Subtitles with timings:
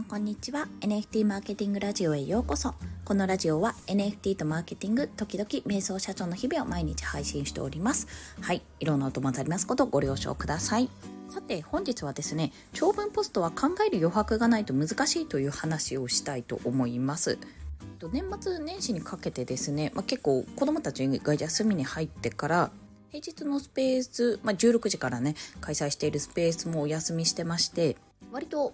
[0.00, 0.66] んこんにちは。
[0.80, 2.74] NFT マーケティングラジオへようこそ。
[3.04, 8.06] このラジオは NFT とマーケティング時々瞑想社長の日々を毎日配信しております。
[8.40, 8.62] はい。
[8.78, 10.88] いろんな音混ざりますことご了承ください。
[11.28, 17.38] さて本日はですね長文ポストは考える余白がないと難しいという話をしたいと思います。
[18.10, 22.70] 年末年始にかけてですね、まあ、結構子どもたちが休みに入ってから
[23.10, 27.98] 平日のスペース、まあ、16時からね開催しているスペースもお休みしてまして
[28.32, 28.72] 割と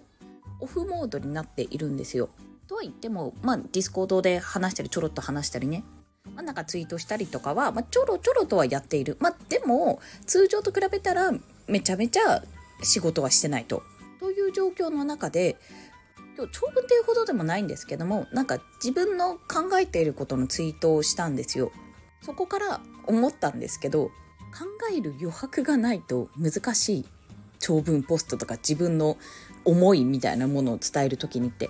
[0.59, 2.29] オフモードになっているんですよ。
[2.67, 5.83] とは言っても、まあ、 Discord で話したりちょろっと話したりね、
[6.35, 9.17] まあ、なんかツイートしたりとかは、まあ、ちょろちょろとはやっている。
[9.19, 11.31] まあ、でも通常と比べたら
[11.67, 12.43] めちゃめちゃ
[12.83, 13.83] 仕事はしてないと。
[14.19, 15.57] という状況の中で
[16.37, 21.71] 今日長文っていうほどでもないんですけどもなんか自分の考えていることのツイートをしたんですよ。
[22.21, 24.11] そこから思ったんですけど考
[24.91, 27.05] える余白がないと難しい
[27.67, 29.17] 長文ポストとか自分の
[29.65, 31.69] 思いみたいなものを伝える時にって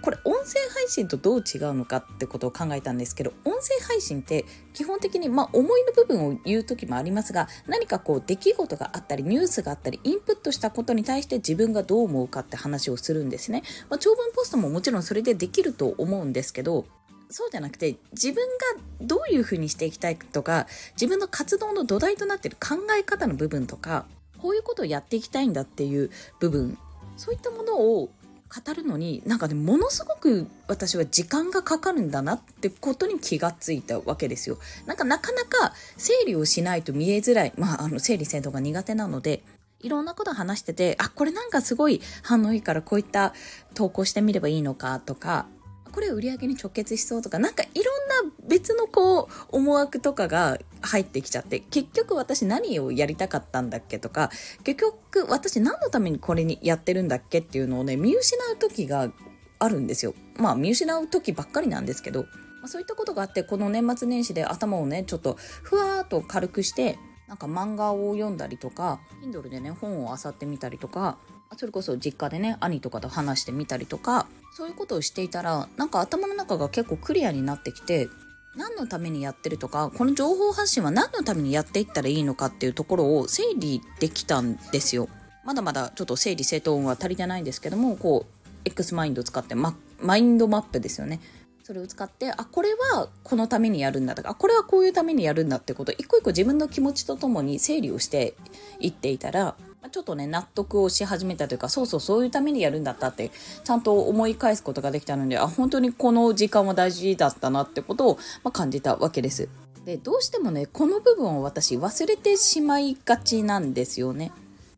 [0.00, 16.86] これ音声配信とどう違うのかってことを考えたんですけど音声配信って基本的にまあ思いの部分を言う時もありますが何かこう出来事があったりニュースがあったりインプットしたことに対して自分がどう思うかって話をするんですね、まあ、長文ポストももちろんそれでできると思うんですけど
[17.30, 24.06] そうじゃなくて自分がどういうふうにしていきたいとか自分の活動の土台となっている考え方の部分とか
[24.44, 26.76] こういうことをやっていきたいんだっていう部分
[27.16, 34.58] そういったものを語るのになんかねものすごく私は時間がかかるんだなってことに気がついたわけですよ。
[34.84, 39.42] なんかなかなか整理をしないと見えづらい、まあ、あの整理整頓が苦手なので
[39.80, 43.32] いろんなこと話しててあこれなんかすごい反応いいからこういった
[43.72, 45.46] 投稿してみればいいのかとか
[45.94, 47.82] これ売り上げに直結しそうとかなんかいろ
[48.24, 54.30] んな別のこう思惑とかが入ってきちゃって結局私何をやりたかったんだっけとか
[54.64, 59.12] 結局私何のためにこれにやってるんだっけっていうのをね見失う時が
[59.60, 60.14] あるんですよ。
[60.36, 62.28] まあ見失う時ばっかりなんですけど、ま
[62.64, 66.98] あ、そういったことがあってこの年末年始で頭をねちょっとふわーっと軽くして
[67.28, 71.18] なんか漫画を読んだりとか Kindle でね本を漁ってみたりとか
[71.56, 78.08] それこそ実家でね兄とかと話してみたりとかそういうことをしていたらなんか頭の中が結構クリアになってきて
[78.56, 85.08] 何のためにやってるとかこの情報発信は何のためにやっていったらいいのかっていうところを整理できたんですよ。
[85.44, 91.20] まだまだちょっと整理整頓は足りてないんですけどもこう X マインドを使ってママインドマップですよね。
[91.64, 98.34] それを使ってあこれはこのためにやるんだとかあこれはこういうためにやるんだってこと一個一個自分の気持ちとともに整理をして
[98.80, 99.56] いっていたら
[99.90, 103.30] ちょっとね納得をし始めたというかそうそうそういうためにやるんだったって
[103.64, 109.48] ちゃんと思い返すことができたのであ本当にこの時間は大事だったなってことを、まあ、感じたわけです。
[109.84, 114.32] でどうしてもねこの部分を私忘れてしまいがちなんですよね。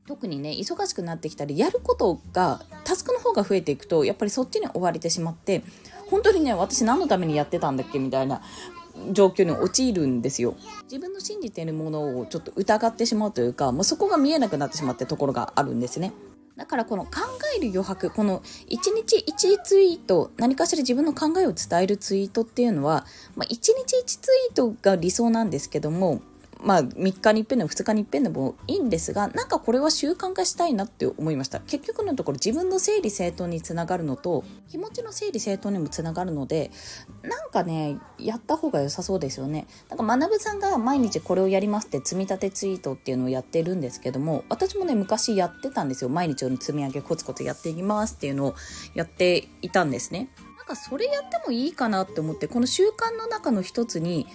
[0.06, 5.64] 特にね忙しくなってきたりやることがタスクの方が増えていくとやっぱりそっちに追われてしまって
[6.10, 8.40] 本当にね私何のためにやってたんだっけみたいな
[9.12, 10.54] 状況に陥るんですよ。
[10.84, 16.12] 自分の信じているものをちょっと疑ってしまうというかもうそこが見えなくなってしまってところがあるんですね。
[16.56, 17.10] だからこの考
[17.58, 23.04] える余白この1日1ツイート何かしら自分の考えを伝えるツイートっていうのは、
[23.36, 26.22] まあ、1日1ツイートが理想なんですけども
[26.66, 31.60] まあ、3日に一遍でも2日に一遍でもいいんですがなんかこれは習慣化したいなって思いました。
[31.60, 36.72] 結局のところ自分の整理整頓につながるのと気持ちの整理整頓にもつながるので
[37.22, 39.69] なんかねやった方が良さそうですよね。
[39.88, 46.10] なんか学さんが毎日これをやりますって積み立てツイートっていうのをやってるんですけども私もね昔やってたんですよ。
[46.10, 48.54] 毎日の積み上げコツコツやっていきますっていうのを
[48.94, 50.31] やっていたんですね。
[50.56, 54.27] なんかそれやってもいいかなって思ってこの習慣の中の一つに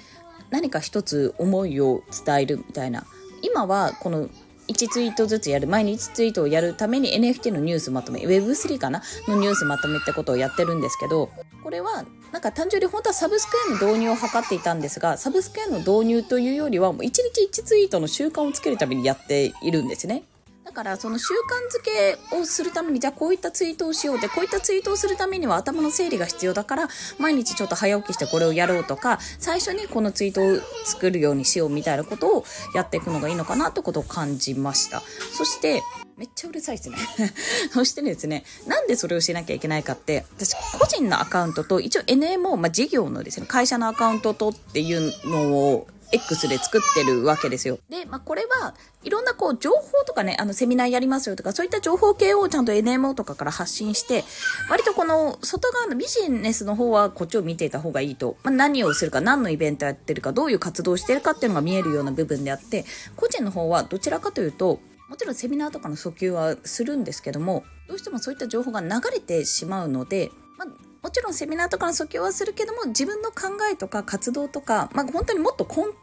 [0.52, 3.06] 何か一つ思いを伝えるみたいな
[3.42, 4.30] 今はこの
[4.68, 9.02] 1ツイートずつやる毎日ツイートをやるために NFT のニュースまとめ Web3 かな？
[9.28, 11.30] のニュースまとめってことをやってるんですけど
[11.64, 17.22] これはなんか単純に本当はサブスクへの導入を図っていたんですがサブスクへの導入というよりはもう1日
[17.62, 20.24] 1ツイートの習慣をつけるためにやっているんですね。
[20.72, 21.84] だからその習慣づ
[22.32, 26.88] けをするためにじゃあこういったツイートをしようでこういったツイートをするためには頭の整理が必要だから
[27.20, 35.02] 毎日ちょっと早起きしてこれをやろうとか最初にこのツイートを作るようにしようみたいなことをやっていくのがいいのかなってことを感じました。
[35.34, 35.84] そして
[36.16, 36.96] めっちゃうるさいですね。
[37.74, 47.80] そしてですねなんでそれをしなきゃいけないかって私個人のアカウントと一応 NMO、まあ、事業のですね会社のアカウントとっていうのを X で作ってるわけですよ。
[47.90, 54.24] で、まあ、これはいろんなこう情報とかね、あのセミナーやりますよとか、そういった情報系をちゃんと NMO とかから発信して、
[54.70, 62.86] 割とこの外側のビジネスの方はこっちを見ていた方がいいと、まあ、何をするか、何のイベントやってるか、どういう活動してるかっていうのが見えるような部分であって、
[63.16, 64.80] 個人の方はどちらかというと、
[65.12, 70.68] もちろんセミナーとかの訴求はするんですけどもどうしてもそういった情報が流れてしまうので、まあ、
[71.04, 75.98] もちろんセミナーとかの訴求はするけども自分の考えとか活動とか、まあ、本当にもっと根底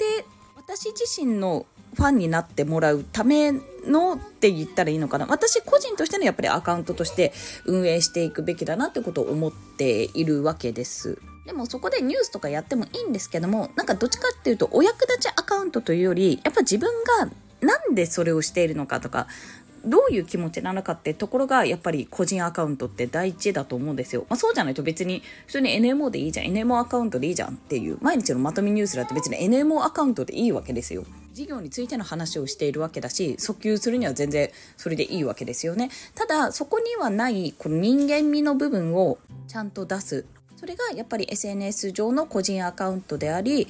[0.57, 3.53] 私自身のファンになってもらうため
[3.87, 7.33] のって言ったらいいのかな私個人としてのやっぱりアカウントとして
[7.65, 11.19] 運営していくべきだなってことを思っているわけです。
[11.47, 16.91] でもそこでニュースとかやってもいいんですけどもなんかどっちかっていうとお役立ちアカウントというよりやっぱ自分
[17.21, 17.31] が
[17.61, 19.27] なんでそれをしているのかとか
[19.85, 24.27] どういう気持ちなのかってところがやっぱり個人アカウントって大事だと思うんですよ。
[24.29, 31.05] まあ、そうじゃないと別に普通に NMO でいいじゃん NMO アカウントでいいじゃんっていう毎日のまとめニュースだって別に NMO アカウントでいいわけですよ。
[31.33, 35.91] 事業についての話をしているわけだし訴求するには全然それでいいわけですよね。
[36.15, 40.27] ただそこにはないこの人間味の部分をちゃんと出す
[40.59, 43.69] それがやっぱり SNS 上の個人アカウントであり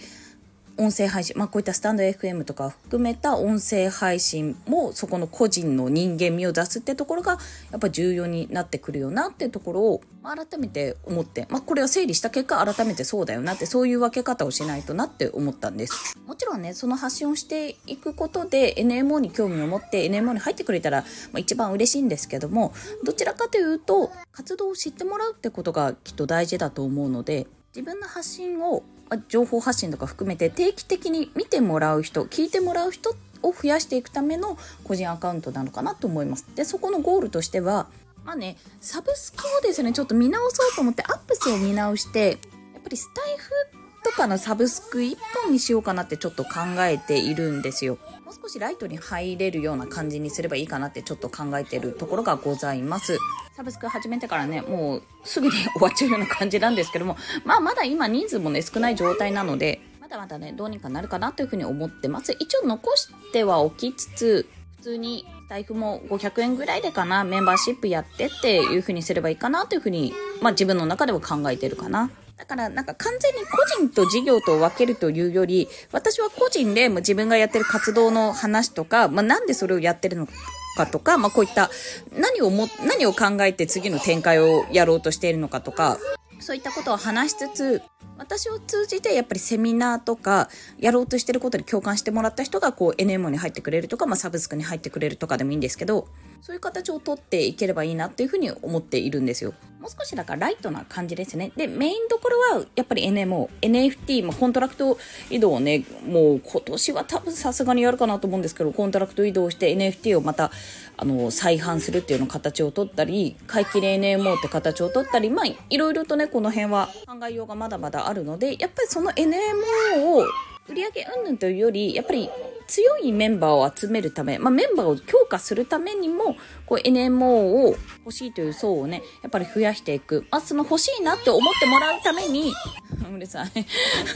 [0.78, 7.38] 音声配信、まあ、こういったスタンド FM とか含めた音声配信もそこの個人の人間味を出すってところが
[7.72, 16.16] やっぱ重要になってくるよなっていうところを、まあ、改めて思って、まあ、これは整理した結果改めてそうだよなってそういう分け方をしないとなって思ったんです。
[16.26, 21.02] もちろんねその発信をしていくことで NMO に興味を持って NMO に入ってくれたら、
[21.32, 22.72] まあ、一番嬉しいんですけども
[23.02, 27.48] どちらかというと活動を知ってもらうってことがきっと大事だと思うので
[27.78, 28.82] 自分の発信を
[29.28, 36.44] 情報発信とか含めて定期的に見てもらう人聞いてもらう人を増やしていくための個人アカウントなのかなと思います。
[36.56, 37.86] でそこのゴールとしては
[38.24, 42.34] まあねサブスクをですねちょっと見直そうと思ってアップスを見直してや
[42.80, 46.50] っぱりスタイフとかのサブスク1本にしようかなってちょっと考
[46.80, 47.98] えているんですよ。
[48.24, 53.18] もう少しライトに入れるような感じにすればいいかなってちょっと考えてるところがございます。
[53.56, 62.36] サブスク始めてからね、もうすぐに終わっちゃうような感じなんですけども、まあまだ今人数もね少ない状態なので、まだまだね、どうにかなるかなというふうに思ってます。
[62.38, 72.10] 一応残してはおきつつ、普通に財布も500円ぐらいでかな、メンバーシップやってっていうふうにすればいいかなというふうに、まあ自分の中では考えてるかな。
[72.38, 80.28] だからなんか完全に個人と事業と分けるというより、私は個人でも自分がやってる活動の話とか、まあ、なんでそれをやってるの
[80.76, 81.68] かとか、まあ、こういった
[82.16, 85.98] 何をも、何を考えて次の展開をやろうとしているのかとか、
[86.38, 87.82] そういったことを話しつつ、
[88.16, 90.48] 私を通じてやっぱりセミナーとか
[90.78, 96.08] やろうとしてることに共感してもらった人がこう NMO に入ってくれるとか、まあ、サブスクに入ってくれるとかでもいいんですけど
[96.40, 99.54] そういう形をとっていければいいなっていうふうに思っているんですよ。
[99.80, 101.52] もう少しだからライトな感じですね。
[101.56, 104.98] で、メインどころはやっぱり NMO、NFT、まあ、コントラクト
[105.30, 110.50] 移動をね、もう今年は多分さすがにやるかなと思うんですけど、コントラクト移動して NFT をまた、
[110.96, 120.24] あの、再販するっていうの形をとったり、買い切り NMO って形をとったり、まあ、いろいろとね、この辺は考えようがまだまだあるので、やっぱりその NMO を
[120.68, 122.28] 売り上げ云々というより、やっぱり
[122.68, 126.36] 強いメンバーを集めるため、まあ、メンバーを強化するためにも、
[126.66, 130.26] こう NMO を欲しいという層をね、やっぱり増やしていく。
[130.30, 132.52] まあ、その欲しいなって思ってもらうために、
[133.12, 133.50] うるさい。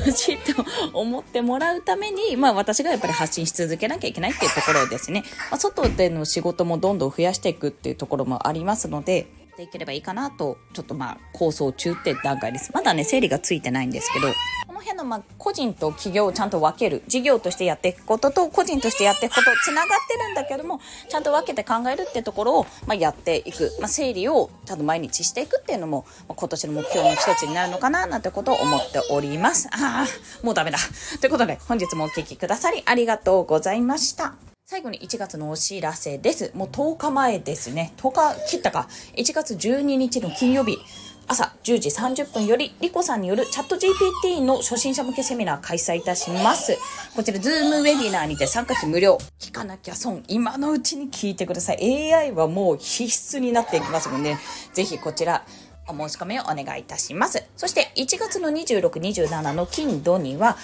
[0.07, 5.25] 欲しいと思ってもらうために、まあ私がやっぱり発信し続けなきゃいけないっていうところですね。
[5.51, 9.27] まあ、外での仕事もどんどん増やしていくっていうところもありますので、
[9.63, 12.71] ていければいいかなと、ちょっとまあ構想中って段階です。
[12.75, 14.29] まだね、整理がついてないんですけど、
[14.67, 29.69] この辺のまあ個人と企業をちゃんと分ける、事業としてやっていくことと個人としてやっていくこと、つながってるんだけども、ちゃんと分けて考えるってところをまあやっていく、まあ整理をちゃんと毎日していくっていうのも、ま、今年の目標の一つになるのかななんてことを思っております。
[29.73, 30.79] ああ、もうダメだ。
[31.21, 34.52] ということで、本日もお聴きくださりありがとうございました。
[34.73, 36.51] 最後に1月のお知らせです。
[36.55, 37.93] もう10日前ですね。
[37.99, 38.89] 10日切ったか。
[39.19, 40.79] 1月12日の金曜日。
[41.27, 46.79] 朝10時30分より、リコさんによるチャット GPT の初心者向けセミナー開催いたします。
[47.15, 49.19] こちら、ズームウェビナーにて参加費無料。
[49.39, 50.25] 聞かなきゃ損。
[50.27, 52.15] 今のうちに聞いてください。
[52.15, 54.39] AI はもう必須になっていきますので、ね、
[54.73, 55.45] ぜひこちら、
[55.87, 57.45] お申し込みをお願いいたします。
[57.59, 60.57] そして、1月の26、27の金土には、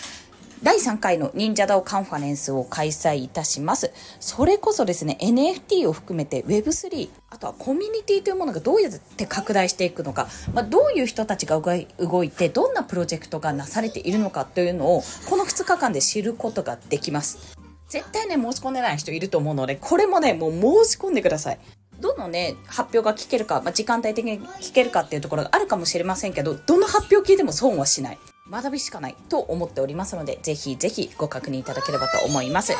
[0.62, 3.92] 第3回の忍者ダオカンファレンスを開催いたします。
[4.18, 17.56] それこそですね、NFT を含めて Web3、あとはコミュニティというものがどうやって拡大していくのか、まあ、どういう人たちが動いて、どんなプロジェクトがなされているのかというのを、この2日間で知ることができます。
[17.88, 20.52] 絶対ね、申し込んでない人いると思うので、これもね、もう
[20.84, 21.58] 申し込んでください。
[22.00, 28.18] どのね、発表が聞けるか、まあ、時間帯的に聞けるかっていうところがあるかもしれませんけど、どの発表を聞いても損はしない。
[28.50, 32.72] 学びしかないと思っておりますので、ぜひぜひご確認いただければと思います。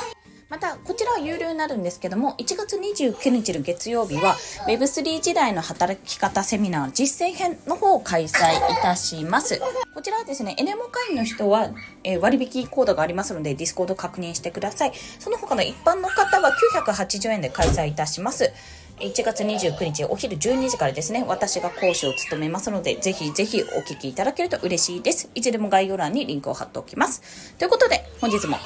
[0.49, 4.35] また、こちらは有料になるんですけども、1月29日の月曜日は
[4.67, 9.61] Web3 時代の働き方セミナー実践編の方を開催いたします。
[9.95, 11.71] こちらはですね、NMO 会員の人は、
[12.03, 14.93] え、割引コードがありますので、 Discord 確認してください。
[15.19, 18.51] その他の一般の方は980円で開催いたします。
[19.01, 25.31] 1月29日お昼12時からですね、私が講師を務めますので、ぜひぜひお聞きいただけると嬉しいです。
[25.35, 27.55] いずれも概要欄にリンクを貼っておきます。
[27.59, 28.57] ということで、本日も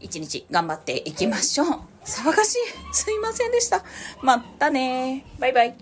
[0.00, 1.66] 一日頑張っていきましょう。
[2.04, 2.58] 騒がしい。
[2.92, 3.84] すいませんでした。
[4.22, 5.74] またねバイバイ。